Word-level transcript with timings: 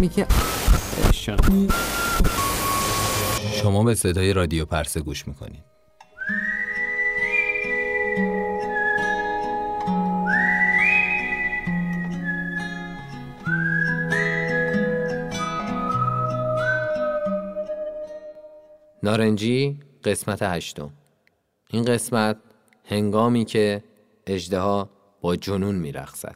می‌کرد 0.00 0.34
شما 3.52 3.84
به 3.84 3.94
صدای 3.94 4.32
رادیو 4.32 4.64
پرسه 4.64 5.00
گوش 5.00 5.28
می‌کنید. 5.28 5.64
نارنجی 19.02 19.80
قسمت 20.04 20.42
هشتم. 20.42 20.90
این 21.70 21.84
قسمت 21.84 22.36
هنگامی 22.84 23.44
که 23.44 23.82
اجدها 24.26 24.90
با 25.20 25.36
جنون 25.36 25.74
میرقصد. 25.74 26.34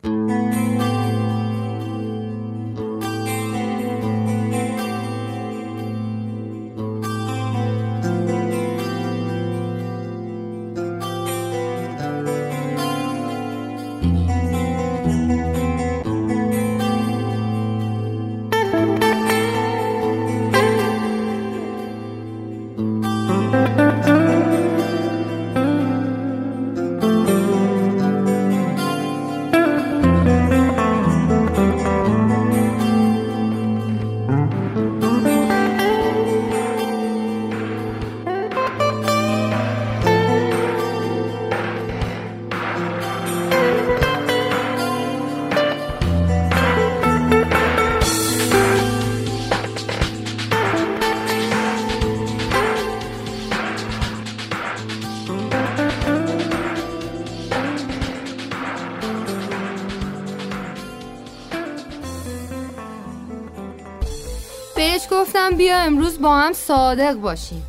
گفتم 65.21 65.51
بیا 65.51 65.79
امروز 65.79 66.21
با 66.21 66.37
هم 66.37 66.53
صادق 66.53 67.13
باشیم. 67.13 67.63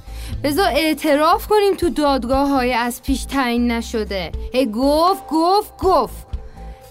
بذار 0.44 0.68
اعتراف 0.68 1.48
کنیم 1.48 1.76
تو 1.76 1.90
دادگاه 1.90 2.50
های 2.50 2.74
از 2.74 3.04
پیش 3.04 3.24
تعیین 3.24 3.72
نشده. 3.72 4.32
هی 4.54 4.66
گفت 4.66 5.28
گفت 5.28 5.78
گفت. 5.78 6.28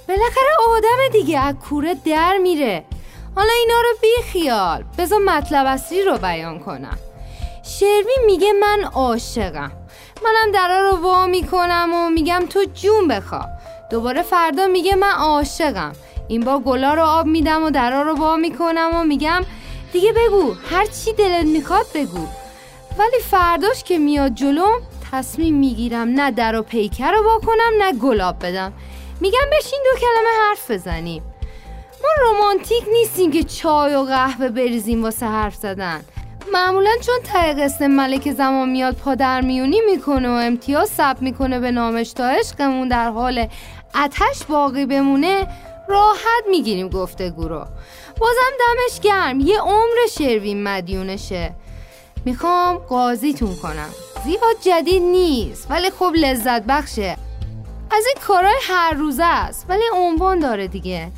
بالاخره 0.09 0.51
آدم 0.77 1.13
دیگه 1.13 1.39
از 1.39 1.55
کوره 1.55 1.95
در 2.07 2.39
میره. 2.43 2.85
حالا 3.37 3.53
اینا 3.61 3.81
رو 3.81 3.89
بی 4.03 4.23
خیال. 4.33 4.85
بذار 4.99 5.19
مطلب 5.19 5.67
اصلی 5.67 6.03
رو 6.03 6.19
بیان 6.19 6.59
کنم. 6.59 6.99
شروین 7.63 8.19
میگه 8.27 8.53
من 8.53 8.85
عاشقم. 8.85 9.73
منم 10.25 10.53
درا 10.55 10.91
رو 10.91 10.97
وا 10.97 11.27
می‌کنم 11.27 11.91
و 11.95 12.11
میگم 12.11 12.43
تو 12.51 12.65
جون 12.75 13.09
بخوا 13.09 13.45
دوباره 13.91 14.23
فردا 14.23 14.67
میگه 14.67 14.95
من 14.95 15.13
عاشقم. 15.13 15.93
این 16.29 16.45
با 16.45 16.59
گلا 16.59 16.95
رو 16.95 17.03
آب 17.03 17.27
میدم 17.27 17.65
و 17.65 17.71
درا 17.71 18.03
رو 18.03 18.15
وا 18.15 18.37
می‌کنم 18.37 18.91
و 18.95 19.05
میگم 19.05 19.43
دیگه 19.93 20.13
بگو 20.13 20.55
هر 20.71 20.87
چی 20.87 21.13
دلت 21.13 21.45
می‌خواد 21.45 21.87
بگو. 21.95 22.27
ولی 22.99 23.21
فرداش 23.31 23.85
که 23.85 23.99
میاد 23.99 24.35
جلوم 24.35 24.81
تصمیم 25.13 25.55
می‌گیرم 25.55 26.09
نه 26.09 26.31
در 26.31 26.57
و 26.57 26.63
پیکر 26.63 27.13
رو 27.13 27.41
کنم 27.47 27.83
نه 27.83 27.93
گلاب 27.93 28.47
بدم. 28.47 28.73
میگم 29.21 29.51
بشین 29.59 29.79
دو 29.85 30.01
کلمه 30.01 30.49
حرف 30.49 30.71
بزنیم. 30.71 31.23
ما 32.03 32.09
رومانتیک 32.21 32.85
نیستیم 32.93 33.31
که 33.31 33.43
چای 33.43 33.95
و 33.95 34.03
قهوه 34.03 34.49
بریزیم 34.49 35.03
واسه 35.03 35.27
حرف 35.27 35.55
زدن. 35.55 36.01
معمولا 36.53 36.91
چون 37.07 37.15
ته 37.25 37.89
ملک 37.89 38.33
زمان 38.33 38.69
میاد 38.69 38.95
پادر 38.95 39.41
میونی 39.41 39.81
می‌کنه 39.91 40.29
و 40.29 40.33
امتیاز 40.33 40.89
ثبت 40.89 41.23
می‌کنه 41.23 41.61
به 41.61 41.71
نامش 41.71 42.13
تا 42.13 42.29
عشقمون 42.29 42.89
در 42.89 43.11
حال 43.11 43.49
اتش 44.05 44.45
باقی 44.49 44.87
بمونه 44.87 45.47
راحت 45.91 46.45
می‌گیریم 46.51 46.89
گفتگو 46.89 47.49
رو. 47.49 47.65
بازم 48.21 48.53
دمش 48.61 49.01
گرم. 49.01 49.41
یه 49.41 49.61
عمر 49.61 50.07
شروین 50.19 50.63
مدیونشه. 50.63 51.55
می‌خوام 52.25 52.79
قاضیتون 52.79 53.57
کنم. 53.57 53.91
زیاد 54.25 54.57
جدید 54.61 55.03
نیست 55.03 55.67
ولی 55.71 55.91
خب 55.91 56.13
لذت 56.15 56.63
بخشه. 56.63 57.17
از 57.91 58.07
این 58.07 58.17
کارهای 58.27 58.57
هر 58.63 58.95
روزه 58.95 59.25
است 59.25 59.67
ولی 59.69 59.83
عنوان 59.95 60.39
داره 60.39 60.67
دیگه. 60.67 61.13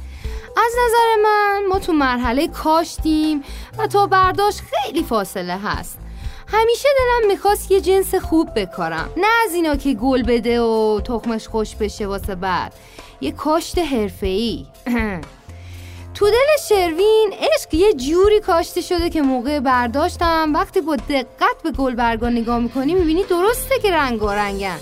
از 0.56 0.72
نظر 0.84 1.22
من 1.24 1.62
ما 1.68 1.78
تو 1.78 1.92
مرحله 1.92 2.48
کاشتیم 2.48 3.44
و 3.78 3.86
تا 3.86 4.06
برداشت 4.06 4.60
خیلی 4.60 5.02
فاصله 5.02 5.58
هست. 5.58 5.98
همیشه 6.46 6.88
دلم 6.98 7.28
می‌خواست 7.28 7.70
یه 7.70 7.80
جنس 7.80 8.14
خوب 8.14 8.48
بکارم. 8.56 9.10
نه 9.16 9.26
از 9.44 9.54
اینا 9.54 9.76
که 9.76 9.94
گل 9.94 10.22
بده 10.22 10.60
و 10.60 11.00
تخمش 11.00 11.48
خوش 11.48 11.74
بشه 11.74 12.06
واسه 12.06 12.34
بعد. 12.34 12.74
یه 13.22 13.32
کاشت 13.32 13.78
حرفه‌ای. 13.78 14.66
تو 16.14 16.30
دل 16.30 16.62
شروین 16.68 17.32
عشق 17.32 17.74
یه 17.74 17.92
جوری 17.92 18.40
کاشته 18.40 18.80
شده 18.80 19.10
که 19.10 19.22
موقع 19.22 19.60
برداشتم 19.60 20.52
وقتی 20.54 20.80
با 20.80 20.96
دقت 20.96 21.62
به 21.64 21.70
گلبرگا 21.70 22.28
نگاه 22.28 22.58
می‌کنی 22.58 22.94
می‌بینی 22.94 23.24
درسته 23.24 23.78
که 23.78 23.90
رنگ 23.90 24.20
رنگن. 24.24 24.78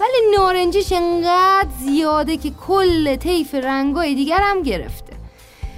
ولی 0.00 0.36
نارنجیش 0.36 0.92
انقدر 0.92 1.68
زیاده 1.80 2.36
که 2.36 2.50
کل 2.66 3.16
طیف 3.16 3.54
رنگای 3.54 4.14
دیگر 4.14 4.40
هم 4.40 4.62
گرفته. 4.62 5.12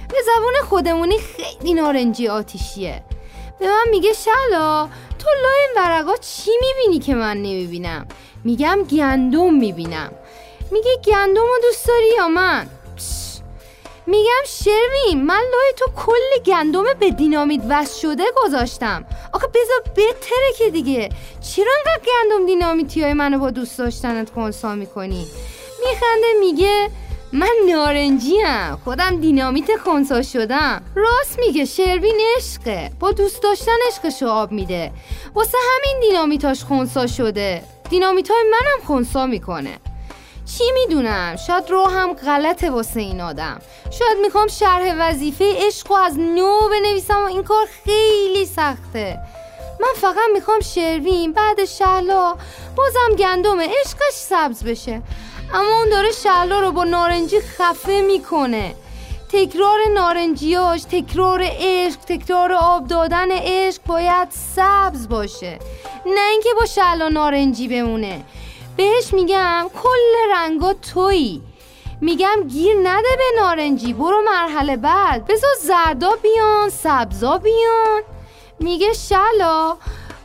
به 0.09 0.17
زبون 0.25 0.53
خودمونی 0.69 1.17
خیلی 1.17 1.73
نارنجی 1.73 2.27
آتیشیه. 2.27 3.03
به 3.59 3.67
من 3.67 3.85
میگه 3.91 4.13
شلا 4.13 4.89
تو 5.19 5.27
لای 5.43 5.67
این 5.67 5.85
ورقا 5.85 6.17
چی 6.17 6.51
می‌بینی 6.61 6.99
که 6.99 7.15
من 7.15 7.37
نمی‌بینم؟ 7.37 8.07
میگم 8.43 8.79
گندم 8.91 9.53
می‌بینم. 9.53 10.11
میگه 10.71 10.97
گندم 11.05 11.41
رو 11.41 11.59
دوست 11.61 11.87
داری 11.87 12.09
یا 12.17 12.27
من؟ 12.27 12.69
میگم 14.07 14.43
شروین 14.47 15.25
من 15.25 15.43
لای 15.51 15.73
تو 15.77 15.85
کل 16.05 16.43
گندم 16.45 16.83
به 16.99 17.11
دینامیت 17.11 17.61
وصل 17.69 17.99
شده 17.99 18.23
گذاشتم. 18.35 19.05
آخه 19.33 19.47
بذار 19.47 19.93
بتره 19.95 20.53
که 20.57 20.69
دیگه. 20.69 21.09
چرا 21.41 21.71
انقدر 21.77 22.01
گندم 22.05 22.45
دینامیتی 22.45 23.03
های 23.03 23.13
منو 23.13 23.39
با 23.39 23.49
دوست 23.49 23.77
داشتنت 23.77 24.29
کنسا 24.29 24.75
می‌کنی؟ 24.75 25.27
میخنده 25.85 26.27
میگه 26.39 26.89
من 27.33 27.51
نارنجی 27.67 28.39
هم 28.39 28.79
خودم 28.83 29.21
دینامیت 29.21 29.77
خونسا 29.77 30.21
شدم. 30.21 30.81
راست 30.95 31.39
میگه 31.39 31.65
شروین 31.65 32.19
عشقه. 32.37 32.91
با 32.99 33.11
دوست 33.11 33.43
داشتن 33.43 33.77
عشقشو 33.87 34.27
آب 34.27 34.51
میده. 34.51 34.91
واسه 35.35 35.57
همین 35.57 36.01
دینامیتاش 36.01 36.63
خونسا 36.63 37.07
شده. 37.07 37.63
دینامیت 37.89 38.31
های 38.31 38.43
منم 38.43 38.87
خونسا 38.87 39.25
می‌کنه. 39.25 39.79
چی 40.57 40.63
می‌دونم؟ 40.73 41.35
شاید 41.47 41.71
هم 41.71 42.13
غلطه 42.13 42.69
واسه 42.69 42.99
این 42.99 43.21
آدم. 43.21 43.61
شاید 43.91 44.17
می‌خوام 44.21 44.47
شرح 44.47 44.95
وظیفه 44.99 45.53
عشق 45.67 45.91
از 45.91 46.19
نو 46.19 46.69
بنویسم 46.69 47.23
و 47.23 47.27
این 47.27 47.43
کار 47.43 47.67
خیلی 47.85 48.45
سخته. 48.45 49.19
من 49.79 49.93
فقط 50.01 50.29
می‌خوام 50.33 50.59
شروین 50.59 51.33
بعد 51.33 51.65
شهلا 51.65 52.35
بازم 52.75 53.15
گندم 53.19 53.59
عشقش 53.59 54.13
سبز 54.13 54.63
بشه. 54.63 55.01
اما 55.53 55.79
اون 55.79 55.89
داره 55.89 56.11
شهلا 56.11 56.59
رو 56.59 56.71
با 56.71 56.83
نارنجی 56.83 57.39
خفه 57.39 58.01
می‌کنه. 58.01 58.75
تکرار 59.31 59.79
نارنجیاش 59.93 60.81
تکرار 60.81 61.41
عشق 61.43 61.99
تکرار 62.07 62.53
آب 62.53 62.87
دادن 62.87 63.31
عشق 63.31 63.81
باید 63.87 64.27
سبز 64.55 65.07
باشه. 65.09 65.59
نه 66.05 66.29
اینکه 66.31 66.49
با 66.59 66.65
شهلا 66.65 67.09
نارنجی 67.09 67.67
بمونه. 67.67 68.21
بهش 68.77 69.13
میگم 69.13 69.69
کل 69.83 70.31
رنگا 70.33 70.73
تویی. 70.73 71.41
میگم 72.01 72.47
گیر 72.47 72.75
نده 72.83 73.17
به 73.17 73.41
نارنجی 73.41 73.93
برو 73.93 74.21
مرحله 74.21 74.77
بعد. 74.77 75.25
بذار 75.25 75.53
زردا 75.61 76.15
بیان 76.15 76.69
سبزا 76.69 77.37
بیان. 77.37 78.01
میگه 78.59 78.93
شلا 78.93 79.77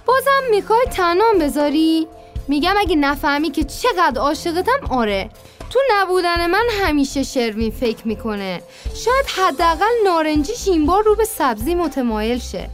بازم 0.07 0.43
می‌خوای 0.51 0.87
تنام 0.97 1.39
بذاری؟ 1.39 2.09
میگم 2.49 2.75
اگه 2.79 2.97
نفهمی 2.97 3.51
که 3.51 3.65
چقدر 3.65 4.21
عاشقتم 4.21 4.87
آره. 4.91 5.31
تو 5.71 5.81
نبودن 5.91 6.47
من 6.47 6.65
همیشه 6.83 7.23
شروین 7.23 7.71
فکر 7.71 8.09
می‌کنه. 8.09 8.63
شاید 8.95 9.27
حداقل 9.37 9.93
نارنجیش 10.05 10.69
این 10.69 10.87
بار 10.87 11.03
رو 11.03 11.15
به 11.15 11.25
سبزی 11.25 11.75
متمایل 11.75 12.39
شه. 12.39 12.71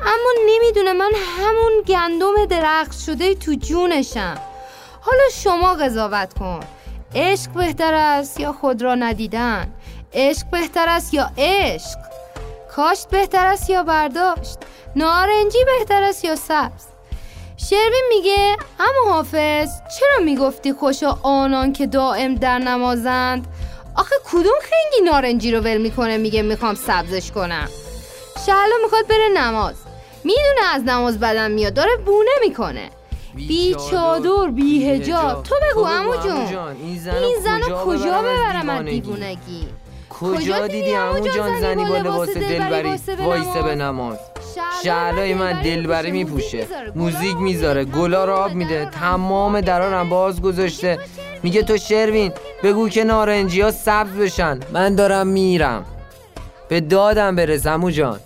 اما 0.00 0.30
نمی‌دونه 0.46 0.92
من 0.92 1.10
همون 1.38 1.82
گندم 1.86 2.44
درخت 2.44 2.98
شده 3.06 3.34
تو 3.34 3.54
جونشم. 3.54 4.38
حالا 5.00 5.22
شما 5.32 5.74
قضاوت 5.74 6.34
کن. 6.38 6.60
عشق 7.14 7.50
بهتر 7.50 7.94
است 7.94 8.40
یا 8.40 8.52
خود 8.52 8.82
را 8.82 8.94
ندیدن؟ 8.94 9.72
عشق 10.14 10.46
بهتر 10.50 10.88
است 10.88 11.14
یا 11.14 11.30
عشق؟ 11.38 11.98
کاشت 12.76 13.08
بهتر 13.08 13.46
است 13.46 13.70
یا 13.70 13.82
برداشت؟ 13.82 14.58
نارنجی 14.96 15.58
بهتر 15.64 16.02
است 16.02 16.24
یا 16.24 16.36
سبز؟ 16.36 16.84
شروین 17.56 18.04
میگه 18.08 18.56
اما 18.80 19.12
حافظ 19.12 19.68
چرا 19.98 20.24
می‌گفتی 20.24 20.72
خوش 20.72 21.02
آنان 21.22 21.72
که 21.72 21.86
دائم 21.86 22.34
در 22.34 22.58
نمازند؟ 22.58 23.46
آخه 23.96 24.16
کدوم 24.24 24.58
خنگی 24.60 25.10
نارنجی 25.10 25.52
رو 25.52 25.60
ول 25.60 25.76
می‌کنه 25.76 26.16
میگه 26.16 26.42
می‌خوام 26.42 26.74
سبزش 26.74 27.30
کنم؟ 27.30 27.68
شهلا 28.46 28.74
می‌خواد 28.82 29.06
بره 29.06 29.28
نماز. 29.36 29.74
می‌دونه 30.24 30.74
از 30.74 30.82
نماز 30.82 31.20
بدن 31.20 31.50
میاد 31.50 31.74
داره 31.74 31.96
بونه 31.96 32.30
می‌کنه. 32.40 32.90
بی 33.34 33.76
چادر 33.90 34.50
بی 34.54 34.90
هجاب 34.90 35.42
تو 35.42 35.54
بگو 35.70 35.84
امو 35.84 36.16
جون. 36.16 36.76
این 36.82 36.98
زنو 37.44 37.76
کجا 37.84 38.22
ببرم 38.22 38.68
از 38.68 38.84
دیوونگی؟ 38.84 39.66
کجا 40.20 40.66
دیدی؟ 40.66 40.94
امو 40.94 41.28
جان 41.28 41.60
زنی 41.60 41.84
با 41.84 41.96
لباس 41.96 42.28
دلبری 42.28 42.94
وایسه 43.24 43.62
به 43.62 43.74
نماز. 43.74 44.18
شعلای 44.82 45.34
من 45.34 45.62
دلبری 45.62 46.10
میپوشه 46.10 46.66
موزیک 46.94 47.36
می‌ذاره 47.36 47.84
گلا 47.84 48.24
رو 48.24 48.32
آب 48.32 48.54
میده 48.54 48.90
تمام 48.90 49.60
درارم 49.60 50.08
باز 50.08 50.42
گذاشته. 50.42 50.98
میگه 51.42 51.62
تو 51.62 51.76
شروین 51.76 52.32
بگو 52.62 52.88
که 52.88 53.04
نارنجی 53.04 53.60
ها 53.60 53.70
سبز 53.70 54.10
بشن. 54.10 54.60
من 54.72 54.94
دارم 54.94 55.26
میرم. 55.26 55.84
به 56.68 56.80
دادم 56.80 57.36
برسم 57.36 57.72
امو 57.72 57.90
جان. 57.90 58.20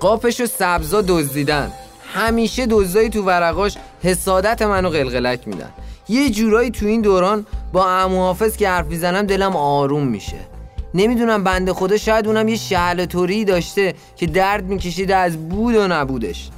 قاپش 0.00 0.40
و 0.40 0.46
سبزا 0.46 1.02
دزدیدن. 1.02 1.72
همیشه 2.14 2.66
دزدایی 2.66 3.08
تو 3.08 3.22
ورقاش 3.22 3.76
حسادت 4.02 4.62
منو 4.62 4.88
قلقلک 4.88 5.48
میدن. 5.48 5.70
یه 6.08 6.30
جورایی 6.30 6.70
تو 6.70 6.86
این 6.86 7.00
دوران 7.00 7.46
با 7.72 7.90
امو 7.90 8.18
حافظ 8.18 8.56
که 8.56 8.68
حرف 8.68 8.86
می‌زنم 8.86 9.22
دلم 9.22 9.56
آروم 9.56 10.06
میشه. 10.06 10.36
نمی‌دونم 10.94 11.44
بنده 11.44 11.72
خدا 11.72 11.96
شاید 11.96 12.26
اونم 12.26 12.48
یه 12.48 12.56
شهل 12.56 13.04
توری 13.04 13.44
داشته 13.44 13.94
که 14.16 14.26
درد 14.26 14.64
میکشیده 14.64 15.16
از 15.16 15.48
بود 15.48 15.74
و 15.74 15.88
نبودش. 15.88 16.50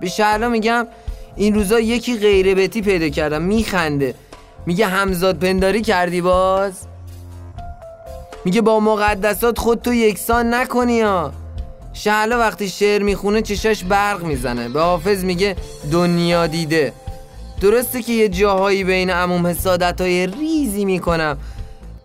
به 0.00 0.08
شهلا 0.08 0.48
میگم 0.48 0.86
این 1.36 1.54
روزا 1.54 1.80
یکی 1.80 2.18
غیره 2.18 2.54
بتی 2.54 2.82
پیدا 2.82 3.08
کردم 3.08 3.42
میخنده. 3.42 4.14
میگه 4.66 4.86
همزاد 4.86 5.38
پنداری 5.38 5.82
کردی 5.82 6.20
باز؟ 6.20 6.72
میگه 8.44 8.60
با 8.60 8.80
مقدسات 8.80 9.58
خود 9.58 9.82
تو 9.82 9.94
یکسان 9.94 10.54
نکنی 10.54 11.00
ها. 11.00 11.32
شهلا 11.96 12.38
وقتی 12.38 12.68
شعر 12.68 13.02
می‌خونه 13.02 13.42
چشاش 13.42 13.84
برق 13.84 14.22
می‌زنه. 14.22 14.68
به 14.68 14.80
حافظ 14.80 15.24
میگه 15.24 15.56
دنیا 15.92 16.46
دیده. 16.46 16.92
درسته 17.60 18.02
که 18.02 18.12
یه 18.12 18.28
جاهایی 18.28 18.84
بین 18.84 19.10
عموم 19.10 19.46
حسادت 19.46 20.00
های 20.00 20.26
ریزی 20.26 20.84
می‌کنم 20.84 21.38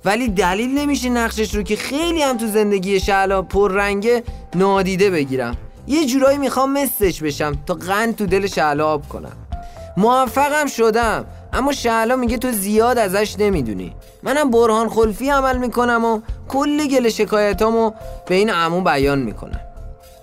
ولی 0.06 0.28
دلیل 0.28 0.78
نمیشه 0.78 1.10
نقشش 1.10 1.56
رو 1.56 1.64
که 1.64 1.76
خیلی 1.76 2.22
هم 2.22 2.38
تو 2.38 2.48
زندگی 2.48 3.00
شعلا 3.00 3.42
پررنگه 3.42 4.24
نادیده 4.56 5.10
بگیرم. 5.10 5.58
یه 5.88 6.06
جورایی 6.06 6.38
می‌خوام 6.38 6.74
مثلش 6.74 7.24
بشم 7.24 7.58
تا 7.66 7.74
قند 7.74 8.16
تو 8.16 8.26
دل 8.26 8.48
شعلا 8.48 8.88
آب 8.88 9.10
کنم. 9.10 9.38
موفقم 9.98 10.68
شدم 10.68 11.26
اما 11.54 11.72
شعلا 11.72 12.16
میگه 12.16 12.38
تو 12.38 12.52
زیاد 12.52 12.98
ازش 12.98 13.36
نمی‌دونی. 13.40 13.96
منم 14.24 14.52
برهان 14.52 14.90
خلفی 14.90 15.30
عمل 15.30 15.58
می‌کنم 15.58 16.06
و 16.06 16.22
کل 16.48 16.88
گل 16.88 17.10
شکایتامو 17.10 17.92
به 18.28 18.36
این 18.36 18.50
عمو 18.50 18.82
بیان 18.82 19.20
می‌کنم. 19.20 19.60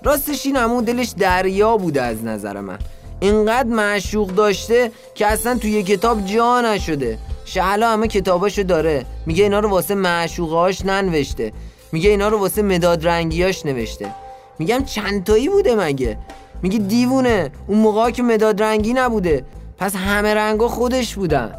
راستش 0.02 0.46
این 0.46 0.56
عمو 0.56 0.82
دلش 0.82 1.08
دریا 1.18 1.76
بوده 1.76 2.02
از 2.02 2.24
نظر 2.24 2.60
من. 2.60 2.78
اینقدر 3.20 3.68
معشوق 3.68 4.28
داشته 4.28 4.90
که 5.14 5.26
اصلا 5.26 5.58
توی 5.58 5.82
کتاب 5.82 6.26
جا 6.26 6.60
نشده. 6.60 7.18
شهلا 7.44 7.90
همه 7.90 8.08
کتاباشو 8.08 8.62
داره. 8.62 9.04
میگه 9.26 9.42
اینا 9.42 9.60
رو 9.60 9.68
واسه 9.68 9.94
معشوقهاش 9.94 10.84
ننوشته. 10.84 11.52
میگه 11.92 12.10
اینا 12.10 12.28
رو 12.28 12.38
واسه 12.38 12.62
مداد 12.62 13.08
رنگیاش 13.08 13.66
نوشته. 13.66 14.14
میگم 14.58 14.84
چند 14.84 15.24
تایی 15.24 15.48
بوده 15.48 15.74
مگه؟ 15.74 16.18
میگه 16.62 16.78
دیوونه 16.78 17.50
اون 17.66 17.78
موقع 17.78 18.10
که 18.10 18.22
مداد 18.22 18.62
رنگی 18.62 18.92
نبوده. 18.92 19.44
پس 19.78 19.96
همه 19.96 20.34
رنگا 20.34 20.68
خودش 20.68 21.14
بودن. 21.14 21.54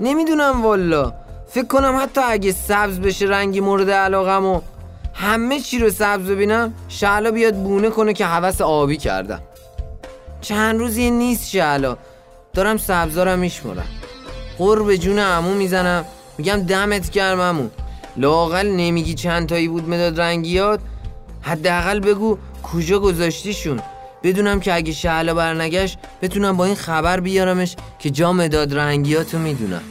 نمی‌دونم 0.00 0.62
والا. 0.62 1.12
فکر 1.48 1.66
کنم 1.66 1.98
حتی 2.02 2.20
اگه 2.20 2.52
سبز 2.52 3.00
بشه 3.00 3.26
رنگی 3.26 3.60
مورد 3.60 3.90
علاقم 3.90 4.44
همه 5.14 5.60
چی 5.60 5.78
رو 5.78 5.90
سبز 5.90 6.26
ببینم 6.26 6.74
شعلا 6.88 7.30
بیاد 7.30 7.54
بونه 7.54 7.90
کنه 7.90 8.12
که 8.12 8.26
حوس 8.26 8.60
آبی 8.60 8.96
کردم. 8.96 9.40
چند 10.40 10.78
روزی 10.78 11.10
نیست 11.10 11.48
شعلا. 11.50 11.96
دارم 12.54 12.76
سبزارم 12.76 13.38
میشمرم 13.38 13.86
قرب 14.58 14.96
جون 14.96 15.18
عمو 15.18 15.54
می‌زنم. 15.54 16.04
میگم 16.38 16.56
دمت 16.56 17.10
گرم 17.10 17.40
عمو. 17.40 17.68
لاقل 18.16 18.66
نمیگی 18.66 19.14
چند 19.14 19.48
تایی 19.48 19.68
بود 19.68 19.88
مداد 19.88 20.20
رنگیات. 20.20 20.80
حداقل 21.40 22.00
بگو 22.00 22.38
کجا 22.62 22.98
گذاشتیشون. 22.98 23.80
بدونم 24.22 24.60
که 24.60 24.74
اگه 24.74 24.92
شعلا 24.92 25.34
برنگشت 25.34 25.98
بتونم 26.22 26.56
با 26.56 26.64
این 26.64 26.74
خبر 26.74 27.20
بیارمش 27.20 27.76
که 27.98 28.10
جا 28.10 28.32
مداد 28.32 28.74
رنگیاتو 28.74 29.38
می‌دونم. 29.38 29.82